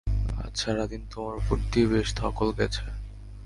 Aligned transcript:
আজ 0.43 0.53
সারাদিন 0.61 1.01
তোমার 1.11 1.33
উপর 1.35 1.57
দিয়ে 1.71 1.87
বেশ 1.87 2.07
ধকল 2.15 2.49
গেছে। 2.59 2.83